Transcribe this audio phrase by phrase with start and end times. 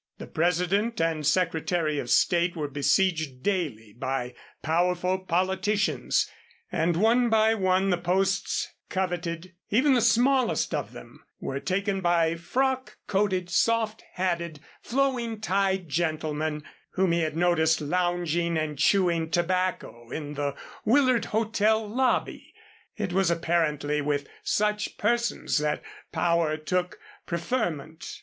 [0.17, 6.27] The President and Secretary of State were besieged daily by powerful politicians,
[6.71, 12.33] and one by one the posts coveted, even the smallest of them, were taken by
[12.33, 16.63] frock coated, soft hatted, flowing tied gentlemen,
[16.93, 22.55] whom he had noticed lounging and chewing tobacco in the Willard Hotel lobby.
[22.97, 26.97] It was apparently with such persons that power took
[27.27, 28.19] preferment.